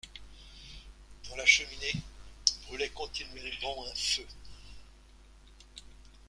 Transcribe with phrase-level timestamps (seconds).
[1.29, 1.93] Dans la cheminée
[2.65, 4.25] brûlait continuellement un feu.